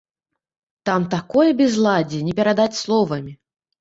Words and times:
Там 0.89 1.05
такое 1.15 1.45
бязладдзе, 1.61 2.25
не 2.31 2.39
перадаць 2.41 2.79
словамі! 2.83 3.37